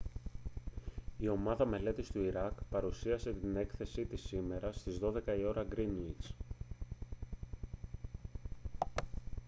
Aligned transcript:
η 1.17 1.27
ομάδα 1.29 1.65
μελέτης 1.65 2.09
του 2.11 2.21
ιράκ 2.23 2.63
παρουσίασε 2.69 3.33
την 3.33 3.55
έκθεση 3.55 4.05
της 4.05 4.21
σήμερα 4.21 4.71
στις 4.71 4.99
12.00 5.01 5.13
ώρα 5.47 5.63
γκρίνουιτς 5.69 6.33
gmt 6.33 6.43